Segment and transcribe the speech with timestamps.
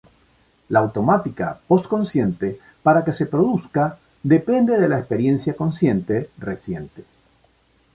[0.69, 7.03] La automática post-consciente, para que se produzca, depende de la experiencia consciente reciente.